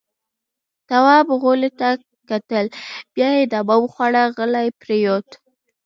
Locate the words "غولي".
1.41-1.69